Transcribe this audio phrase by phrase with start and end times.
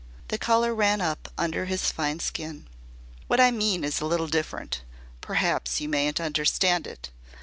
[0.29, 2.65] The colour ran up under his fine skin.
[3.27, 4.81] "What I mean is a little different.
[5.21, 7.11] Perhaps you mayn't understand it.